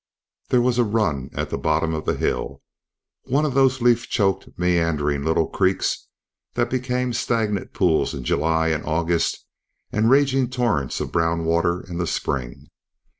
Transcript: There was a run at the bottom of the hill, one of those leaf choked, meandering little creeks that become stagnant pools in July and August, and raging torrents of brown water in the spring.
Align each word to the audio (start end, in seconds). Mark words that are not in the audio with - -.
There 0.49 0.63
was 0.63 0.79
a 0.79 0.83
run 0.83 1.29
at 1.33 1.51
the 1.51 1.59
bottom 1.59 1.93
of 1.93 2.05
the 2.05 2.15
hill, 2.15 2.63
one 3.25 3.45
of 3.45 3.53
those 3.53 3.81
leaf 3.81 4.09
choked, 4.09 4.49
meandering 4.57 5.23
little 5.23 5.45
creeks 5.47 6.07
that 6.55 6.71
become 6.71 7.13
stagnant 7.13 7.71
pools 7.75 8.15
in 8.15 8.23
July 8.23 8.69
and 8.69 8.83
August, 8.83 9.45
and 9.91 10.09
raging 10.09 10.49
torrents 10.49 11.01
of 11.01 11.11
brown 11.11 11.45
water 11.45 11.81
in 11.87 11.99
the 11.99 12.07
spring. 12.07 12.65